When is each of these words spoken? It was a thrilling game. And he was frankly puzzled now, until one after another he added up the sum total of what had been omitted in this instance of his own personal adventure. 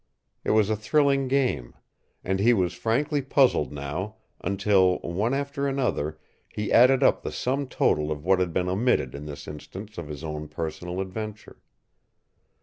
It 0.43 0.49
was 0.49 0.71
a 0.71 0.75
thrilling 0.75 1.27
game. 1.27 1.75
And 2.23 2.39
he 2.39 2.53
was 2.53 2.73
frankly 2.73 3.21
puzzled 3.21 3.71
now, 3.71 4.15
until 4.43 4.97
one 5.01 5.35
after 5.35 5.67
another 5.67 6.17
he 6.49 6.71
added 6.73 7.03
up 7.03 7.21
the 7.21 7.31
sum 7.31 7.67
total 7.67 8.11
of 8.11 8.25
what 8.25 8.39
had 8.39 8.51
been 8.51 8.67
omitted 8.67 9.13
in 9.13 9.27
this 9.27 9.47
instance 9.47 9.99
of 9.99 10.07
his 10.07 10.23
own 10.23 10.47
personal 10.47 11.01
adventure. 11.01 11.59